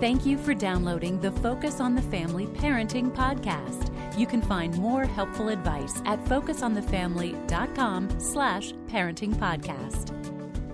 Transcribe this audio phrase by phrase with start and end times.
[0.00, 3.88] Thank you for downloading the Focus on the Family Parenting Podcast.
[4.18, 10.18] You can find more helpful advice at focusonthefamily.com slash parenting podcast.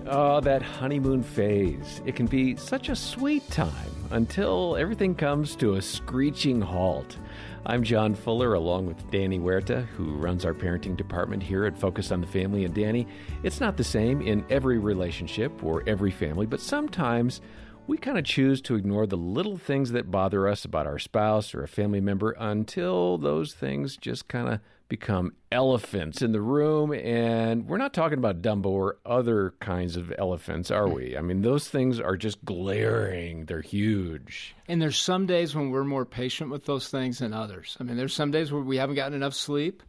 [0.07, 2.01] Oh, that honeymoon phase.
[2.05, 3.73] It can be such a sweet time
[4.09, 7.15] until everything comes to a screeching halt.
[7.67, 12.11] I'm John Fuller, along with Danny Huerta, who runs our parenting department here at Focus
[12.11, 12.65] on the Family.
[12.65, 13.05] And Danny,
[13.43, 17.41] it's not the same in every relationship or every family, but sometimes
[17.89, 21.55] we kind of choose to ignore the little things that bother us about our spouse
[21.55, 26.93] or a family member until those things just kind of become elephants in the room.
[26.93, 31.17] And we're not talking about Dumbo or other kinds of elephants, are we?
[31.17, 34.55] I mean, those things are just glaring, they're huge.
[34.67, 37.75] And there's some days when we're more patient with those things than others.
[37.79, 39.81] I mean, there's some days where we haven't gotten enough sleep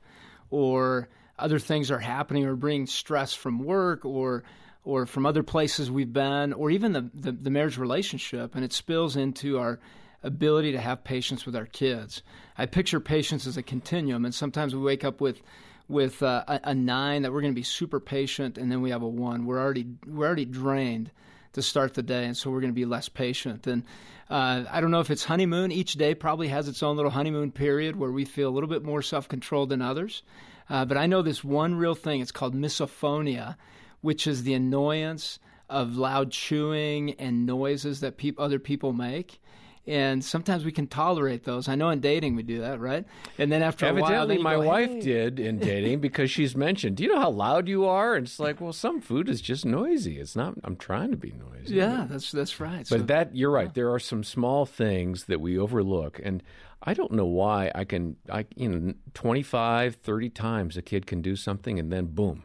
[0.48, 4.42] or other things are happening or bringing stress from work or
[4.84, 8.73] or from other places we've been, or even the, the, the, marriage relationship, and it
[8.73, 9.79] spills into our
[10.23, 12.23] ability to have patience with our kids.
[12.56, 15.42] I picture patience as a continuum, and sometimes we wake up with
[15.89, 18.91] with uh, a, a, nine that we're going to be super patient, and then we
[18.91, 19.45] have a one.
[19.45, 21.11] We're already we're already drained
[21.53, 23.67] to start the day, and so we're going to be less patient.
[23.67, 23.83] And
[24.31, 25.73] uh, I don't know if it's honeymoon.
[25.73, 28.84] Each day probably has its own little honeymoon period where we feel a little bit
[28.84, 30.23] more self controlled than others.
[30.69, 32.20] Uh, but I know this one real thing.
[32.20, 33.56] It's called misophonia
[34.01, 39.41] which is the annoyance of loud chewing and noises that pe- other people make.
[39.87, 41.67] And sometimes we can tolerate those.
[41.67, 43.05] I know in dating we do that, right?
[43.39, 46.97] And then after Evidently, a while, my go, wife did in dating because she's mentioned,
[46.97, 49.65] "Do you know how loud you are?" And it's like, well, some food is just
[49.65, 50.19] noisy.
[50.19, 50.55] It's not.
[50.64, 51.77] I'm trying to be noisy.
[51.77, 52.87] Yeah, that's that's right.
[52.91, 53.73] But so, that you're right.
[53.73, 56.42] There are some small things that we overlook, and
[56.83, 58.17] I don't know why I can.
[58.31, 62.45] I you know, 25, 30 times a kid can do something, and then boom,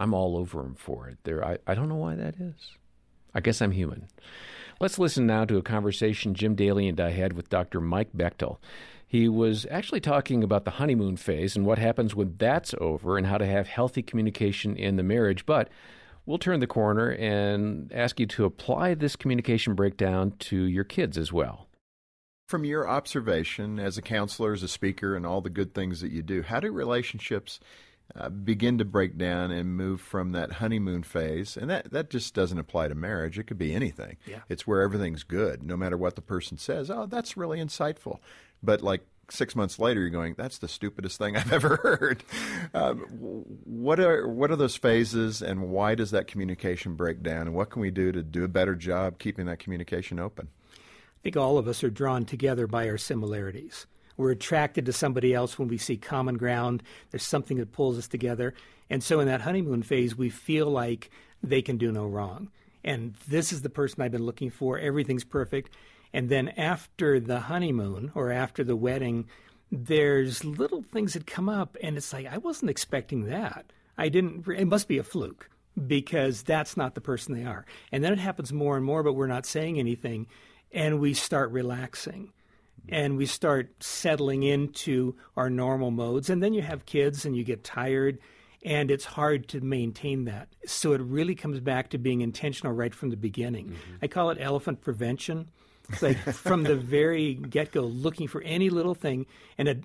[0.00, 1.18] I'm all over him for it.
[1.24, 2.78] There, I, I don't know why that is.
[3.34, 4.08] I guess I'm human.
[4.80, 7.82] Let's listen now to a conversation Jim Daly and I had with Dr.
[7.82, 8.56] Mike Bechtel.
[9.06, 13.26] He was actually talking about the honeymoon phase and what happens when that's over and
[13.26, 15.44] how to have healthy communication in the marriage.
[15.44, 15.68] But
[16.24, 21.18] we'll turn the corner and ask you to apply this communication breakdown to your kids
[21.18, 21.68] as well.
[22.48, 26.10] From your observation as a counselor, as a speaker, and all the good things that
[26.10, 27.60] you do, how do relationships
[28.16, 31.56] uh, begin to break down and move from that honeymoon phase.
[31.56, 33.38] And that, that just doesn't apply to marriage.
[33.38, 34.16] It could be anything.
[34.26, 34.40] Yeah.
[34.48, 36.90] It's where everything's good, no matter what the person says.
[36.90, 38.18] Oh, that's really insightful.
[38.62, 42.24] But like six months later, you're going, that's the stupidest thing I've ever heard.
[42.74, 42.98] Um,
[43.64, 47.42] what are what are those phases, and why does that communication break down?
[47.42, 50.48] And what can we do to do a better job keeping that communication open?
[50.74, 53.86] I think all of us are drawn together by our similarities.
[54.20, 56.82] We're attracted to somebody else when we see common ground.
[57.10, 58.52] There's something that pulls us together.
[58.90, 61.10] And so in that honeymoon phase, we feel like
[61.42, 62.50] they can do no wrong.
[62.84, 64.78] And this is the person I've been looking for.
[64.78, 65.74] Everything's perfect.
[66.12, 69.26] And then after the honeymoon or after the wedding,
[69.72, 73.72] there's little things that come up, and it's like, I wasn't expecting that.
[73.96, 75.48] I didn't, it must be a fluke
[75.86, 77.64] because that's not the person they are.
[77.90, 80.26] And then it happens more and more, but we're not saying anything,
[80.72, 82.32] and we start relaxing
[82.90, 86.28] and we start settling into our normal modes.
[86.28, 88.18] And then you have kids and you get tired,
[88.64, 90.48] and it's hard to maintain that.
[90.66, 93.68] So it really comes back to being intentional right from the beginning.
[93.68, 93.96] Mm-hmm.
[94.02, 95.48] I call it elephant prevention.
[95.88, 99.26] It's like from the very get go, looking for any little thing.
[99.58, 99.84] And it,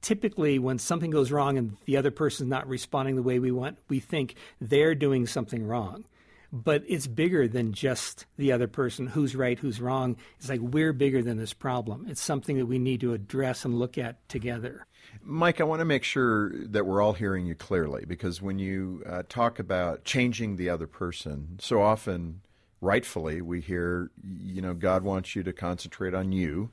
[0.00, 3.78] typically, when something goes wrong and the other person's not responding the way we want,
[3.88, 6.04] we think they're doing something wrong
[6.52, 10.16] but it's bigger than just the other person who's right, who's wrong.
[10.38, 12.06] It's like we're bigger than this problem.
[12.08, 14.86] It's something that we need to address and look at together.
[15.22, 19.02] Mike, I want to make sure that we're all hearing you clearly because when you
[19.06, 22.42] uh, talk about changing the other person, so often,
[22.80, 26.70] rightfully, we hear, you know, God wants you to concentrate on you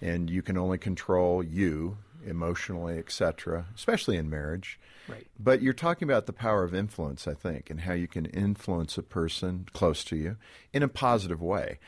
[0.00, 1.96] and you can only control you
[2.28, 4.78] emotionally, etc., especially in marriage.
[5.08, 5.26] Right.
[5.38, 8.98] But you're talking about the power of influence, I think, and how you can influence
[8.98, 10.36] a person close to you
[10.72, 11.78] in a positive way.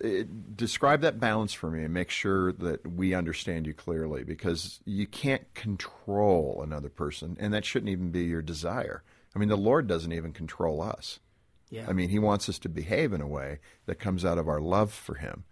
[0.00, 4.22] It, eh, describe that balance for me and make sure that we understand you clearly
[4.22, 9.02] because you can't control another person, and that shouldn't even be your desire.
[9.34, 11.20] I mean, the Lord doesn't even control us.
[11.70, 11.86] Yeah.
[11.88, 14.60] I mean, He wants us to behave in a way that comes out of our
[14.60, 15.44] love for Him,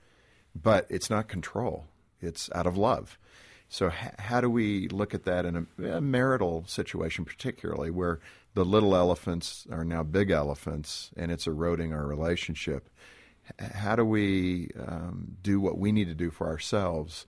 [0.55, 1.87] but it's not control,
[2.21, 3.19] it's out of love.
[3.69, 8.21] So, h- how do we look at that in a, a, marital situation, particularly where
[8.55, 12.89] the little elephants are now big elephants and it's eroding our relationship?
[13.61, 17.27] H- how do we um, do what we need to do for ourselves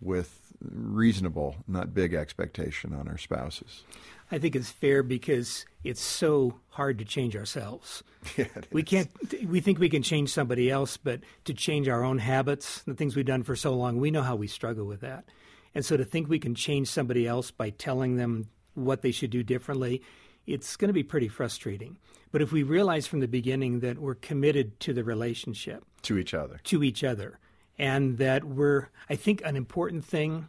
[0.00, 3.84] with reasonable, not big expectation on our spouses.
[4.30, 8.02] I think it's fair because it's so hard to change ourselves.
[8.36, 9.10] Yeah, we can't.
[9.48, 13.16] We think we can change somebody else, but to change our own habits, the things
[13.16, 15.24] we've done for so long, we know how we struggle with that.
[15.74, 19.30] And so to think we can change somebody else by telling them what they should
[19.30, 20.02] do differently,
[20.46, 21.96] it's going to be pretty frustrating.
[22.30, 26.34] But if we realize from the beginning that we're committed to the relationship, to each
[26.34, 27.38] other, to each other,
[27.78, 30.48] and that we're, I think, an important thing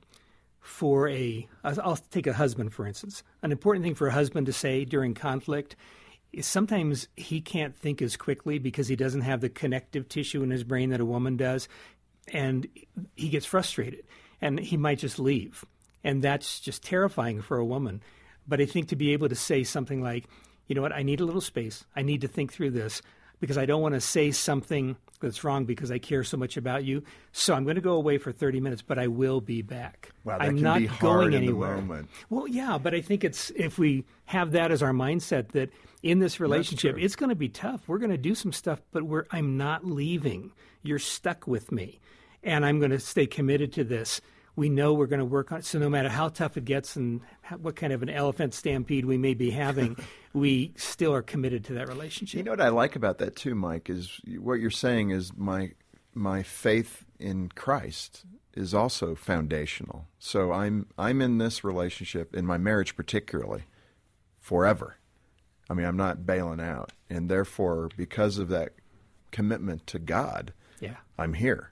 [0.60, 3.22] for a, I'll take a husband for instance.
[3.42, 5.76] An important thing for a husband to say during conflict
[6.32, 10.50] is sometimes he can't think as quickly because he doesn't have the connective tissue in
[10.50, 11.68] his brain that a woman does,
[12.30, 12.68] and
[13.16, 14.06] he gets frustrated
[14.44, 15.64] and he might just leave.
[16.04, 18.04] And that's just terrifying for a woman.
[18.46, 20.26] But I think to be able to say something like,
[20.68, 21.86] you know what, I need a little space.
[21.96, 23.02] I need to think through this
[23.40, 26.84] because I don't want to say something that's wrong because I care so much about
[26.84, 27.04] you.
[27.32, 30.12] So I'm going to go away for 30 minutes, but I will be back.
[30.26, 31.76] Wow, that I'm can not be hard going in anywhere.
[31.76, 32.10] the moment.
[32.30, 35.70] Well, yeah, but I think it's if we have that as our mindset that
[36.02, 37.88] in this relationship, it's going to be tough.
[37.88, 40.52] We're going to do some stuff, but we're I'm not leaving.
[40.82, 42.02] You're stuck with me,
[42.44, 44.22] and I'm going to stay committed to this.
[44.56, 45.66] We know we're going to work on it.
[45.66, 49.06] So no matter how tough it gets and how, what kind of an elephant stampede
[49.06, 49.98] we may be having,
[50.34, 52.38] we still are committed to that relationship.
[52.38, 55.72] You know what I like about that too, Mike, is what you're saying is my
[56.16, 60.08] my faith in Christ is also foundational.
[60.20, 63.64] So I'm I'm in this relationship in my marriage particularly
[64.40, 64.98] forever.
[65.70, 68.74] I mean, I'm not bailing out, and therefore, because of that
[69.32, 70.98] commitment to God, yeah.
[71.18, 71.72] I'm here,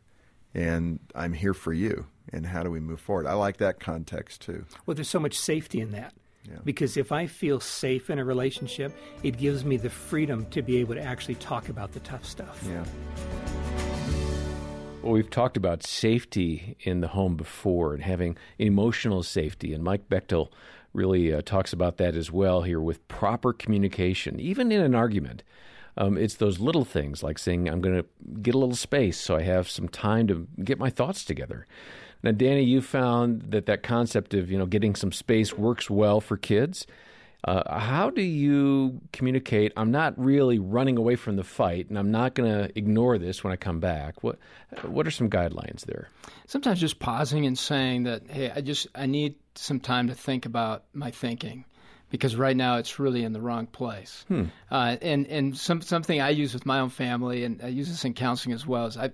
[0.54, 2.06] and I'm here for you.
[2.34, 3.26] And how do we move forward?
[3.26, 4.66] I like that context too.
[4.86, 6.14] Well, there's so much safety in that.
[6.50, 6.58] Yeah.
[6.64, 10.78] Because if I feel safe in a relationship, it gives me the freedom to be
[10.78, 12.64] able to actually talk about the tough stuff.
[12.68, 12.84] Yeah.
[15.04, 20.10] Well, we've talked about safety in the home before and having emotional safety, and Mike
[20.10, 20.50] Bechtel
[20.94, 25.44] really uh, talks about that as well here with proper communication, even in an argument.
[25.98, 28.06] Um, it's those little things like saying, I'm going to
[28.42, 31.68] get a little space so I have some time to get my thoughts together.
[32.24, 36.22] Now, Danny, you found that that concept of you know getting some space works well
[36.22, 36.86] for kids.
[37.44, 39.74] Uh, how do you communicate?
[39.76, 43.44] I'm not really running away from the fight, and I'm not going to ignore this
[43.44, 44.24] when I come back.
[44.24, 44.38] What
[44.84, 46.10] What are some guidelines there?
[46.46, 50.46] Sometimes just pausing and saying that, hey, I just I need some time to think
[50.46, 51.66] about my thinking
[52.12, 54.26] because right now it's really in the wrong place.
[54.28, 54.46] Hmm.
[54.70, 58.06] Uh, and and some something I use with my own family, and I use this
[58.06, 58.86] in counseling as well.
[58.86, 59.12] Is I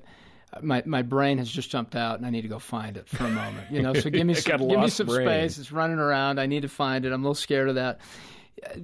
[0.62, 3.26] my my brain has just jumped out, and I need to go find it for
[3.26, 3.72] a moment.
[3.72, 5.28] You know, so give me some, give me some brain.
[5.28, 5.58] space.
[5.60, 6.40] It's running around.
[6.40, 7.14] I need to find it.
[7.14, 8.02] I'm a little scared of that.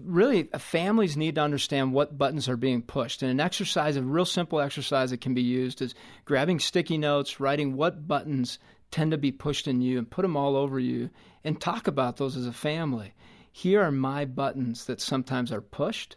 [0.06, 3.24] Really, families need to understand what buttons are being pushed.
[3.24, 5.96] And an exercise, a real simple exercise that can be used is
[6.26, 8.60] grabbing sticky notes, writing what buttons
[8.92, 11.10] tend to be pushed in you, and put them all over you,
[11.44, 13.16] and talk about those as a family.
[13.56, 16.16] Here are my buttons that sometimes are pushed,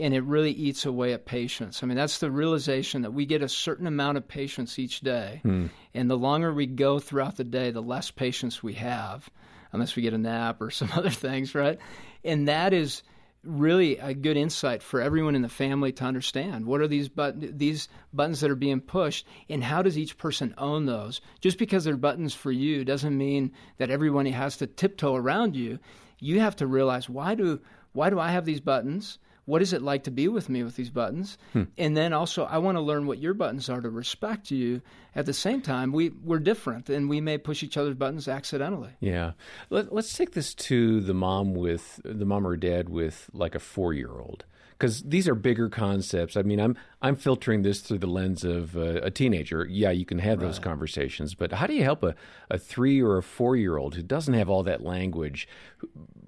[0.00, 1.80] and it really eats away at patience.
[1.80, 5.38] I mean, that's the realization that we get a certain amount of patience each day,
[5.44, 5.66] hmm.
[5.94, 9.30] and the longer we go throughout the day, the less patience we have,
[9.70, 11.78] unless we get a nap or some other things, right?
[12.24, 13.04] And that is
[13.44, 16.66] really a good insight for everyone in the family to understand.
[16.66, 20.52] What are these but- these buttons that are being pushed and how does each person
[20.58, 21.20] own those?
[21.40, 25.78] Just because they're buttons for you doesn't mean that everyone has to tiptoe around you
[26.22, 27.60] you have to realize why do
[27.92, 29.18] why do I have these buttons?
[29.44, 31.36] What is it like to be with me with these buttons?
[31.52, 31.64] Hmm.
[31.76, 34.82] And then also i want to learn what your buttons are to respect you.
[35.16, 38.90] At the same time we, we're different and we may push each other's buttons accidentally.
[39.00, 39.32] Yeah,
[39.68, 43.60] Let, let's take this to the mom with the mom or dad with like a
[43.60, 44.44] four year old
[44.82, 46.36] because these are bigger concepts.
[46.36, 49.64] I mean, I'm I'm filtering this through the lens of uh, a teenager.
[49.70, 52.16] Yeah, you can have those conversations, but how do you help a,
[52.50, 55.46] a three or a four year old who doesn't have all that language,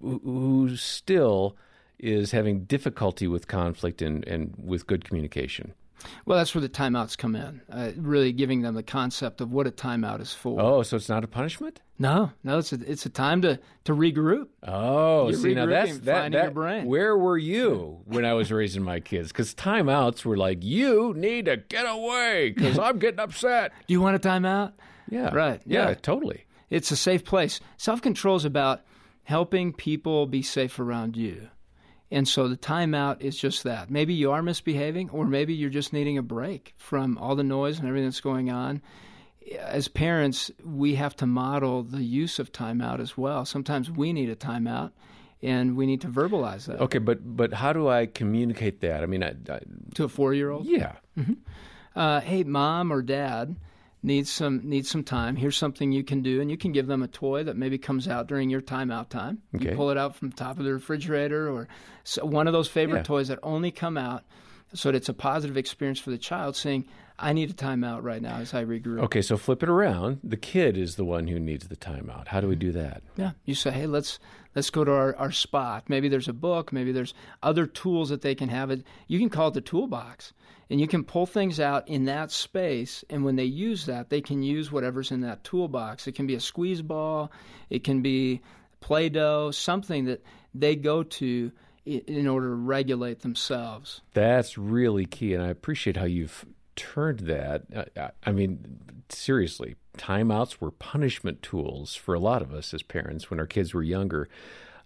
[0.01, 1.57] who, who still
[1.99, 5.75] is having difficulty with conflict and, and with good communication?
[6.27, 9.67] Well that's where the timeouts come in uh, really giving them the concept of what
[9.67, 11.81] a timeout is for Oh, so it's not a punishment?
[11.99, 15.99] no no it's a, it's a time to, to regroup Oh, You're see now that's
[15.99, 16.87] that, finding that your brain.
[16.87, 19.29] where were you when I was raising my kids?
[19.29, 23.73] Because timeouts were like, you need to get away because I'm getting upset.
[23.87, 24.73] do you want a timeout
[25.11, 25.95] Yeah, Right, Yeah, yeah.
[25.95, 26.47] totally.
[26.71, 27.61] it's a safe place.
[27.77, 28.83] Self control is about
[29.25, 31.49] helping people be safe around you.
[32.11, 33.91] And so the timeout is just that.
[33.91, 37.79] Maybe you are misbehaving, or maybe you're just needing a break from all the noise
[37.79, 38.83] and everything that's going on.
[39.61, 43.45] As parents, we have to model the use of timeout as well.
[43.45, 44.93] Sometimes we need a timeout,
[45.43, 49.03] and we need to verbalize that Okay, but but how do I communicate that?
[49.03, 49.61] I mean, I, I,
[49.97, 50.67] to a four year old.
[50.67, 50.93] yeah,
[51.97, 53.57] Uh, hey, mom or dad,
[54.05, 55.35] needs some needs some time.
[55.35, 58.07] Here's something you can do, and you can give them a toy that maybe comes
[58.07, 59.39] out during your timeout time.
[59.57, 59.71] Okay.
[59.71, 61.67] You pull it out from the top of the refrigerator, or
[62.05, 63.03] so one of those favorite Yeah.
[63.05, 64.23] toys that only come out,
[64.75, 66.55] so that it's a positive experience for the child.
[66.55, 66.85] Saying,
[67.19, 70.21] "I need a timeout right now as I regroup." Okay, so flip it around.
[70.23, 72.29] The kid is the one who needs the timeout.
[72.29, 73.03] How do we do that?
[73.17, 74.19] Yeah, you say, hey, let's
[74.55, 75.85] let's go to our, our spot.
[75.89, 76.73] Maybe there's a book.
[76.73, 78.71] Maybe there's other tools that they can have.
[78.71, 80.33] It you can call it the toolbox,
[80.75, 83.05] and you can pull things out in that space.
[83.09, 86.09] And when they use that, they can use whatever's in that toolbox.
[86.09, 87.31] It can be a squeeze ball,
[87.71, 88.41] it can be
[88.81, 91.53] Play-Doh, something that they go to
[91.87, 94.01] in order to regulate themselves.
[94.15, 97.63] That's really key, and I appreciate how you've turned that.
[97.97, 103.31] I, I mean, seriously, timeouts were punishment tools for a lot of us as parents
[103.31, 104.29] when our kids were younger.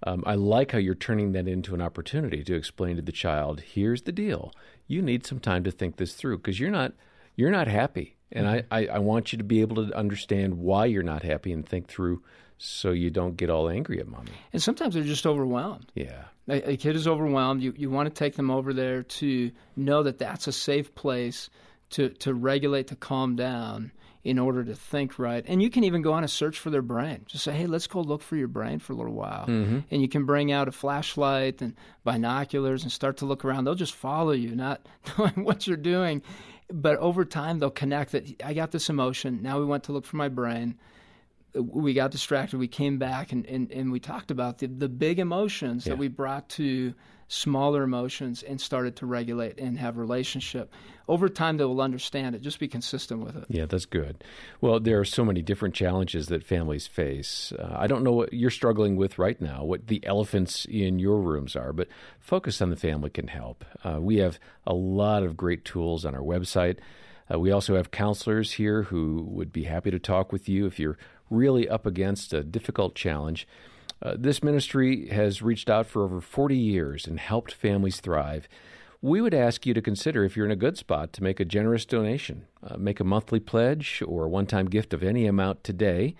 [0.04, 3.60] Um, I like how you're turning that into an opportunity to explain to the child,
[3.60, 4.52] "Here's the deal.
[4.86, 6.92] You need some time to think this through because you're not
[7.36, 10.86] you're not happy, and I, I, I want you to be able to understand why
[10.86, 12.22] you're not happy and think through,
[12.58, 15.90] so you don't get all angry at mommy." And sometimes they're just overwhelmed.
[15.94, 16.24] Yeah.
[16.48, 20.02] a, a kid is overwhelmed, you, you want to take them over there to know
[20.02, 21.50] that that's a safe place
[21.90, 23.92] to, to regulate, to calm down
[24.24, 25.44] in order to think right.
[25.46, 27.24] And you can even go on a search for their brain.
[27.26, 29.46] Just say, hey, let's go look for your brain for a little while.
[29.46, 29.80] Mm-hmm.
[29.90, 33.64] And you can bring out a flashlight and binoculars and start to look around.
[33.64, 34.86] They'll just follow you, not
[35.18, 36.22] knowing what you're doing.
[36.70, 39.40] But over time, they'll connect that I got this emotion.
[39.42, 40.76] Now we went to look for my brain
[41.54, 42.58] we got distracted.
[42.58, 45.92] We came back and, and, and we talked about the, the big emotions Yeah.
[45.94, 46.94] that we brought to
[47.28, 50.72] smaller emotions and started to regulate and have relationship.
[51.06, 52.42] Over time, they will understand it.
[52.42, 53.44] Just be consistent with it.
[53.48, 54.24] Yeah, that's good.
[54.60, 57.52] Well, there are so many different challenges that families face.
[57.58, 61.20] Uh, I don't know what you're struggling with right now, what the elephants in your
[61.20, 63.64] rooms are, but Focus on the Family can help.
[63.84, 66.78] Uh, we have a lot of great tools on our website.
[67.32, 70.78] Uh, we also have counselors here who would be happy to talk with you if
[70.78, 70.98] you're
[71.30, 73.46] really up against a difficult challenge.
[74.00, 78.48] Uh, this ministry has reached out for over 40 years and helped families thrive.
[79.00, 81.44] We would ask you to consider if you're in a good spot to make a
[81.44, 82.46] generous donation.
[82.62, 86.14] Uh, make a monthly pledge or a one time gift of any amount today,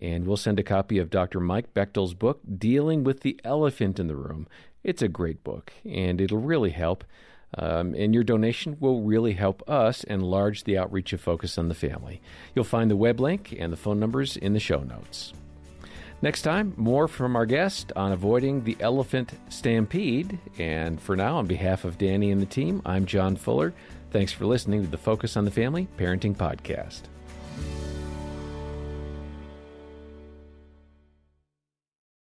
[0.00, 1.40] and we'll send a copy of Dr.
[1.40, 4.48] Mike Bechtel's book, Dealing with the Elephant in the Room.
[4.82, 7.04] It's a great book, and it'll really help.
[7.56, 11.74] Um, and your donation will really help us enlarge the outreach of Focus on the
[11.74, 12.20] Family.
[12.54, 15.32] You'll find the web link and the phone numbers in the show notes.
[16.22, 20.38] Next time, more from our guest on avoiding the elephant stampede.
[20.58, 23.74] And for now, on behalf of Danny and the team, I'm John Fuller.
[24.10, 27.02] Thanks for listening to the Focus on the Family Parenting Podcast.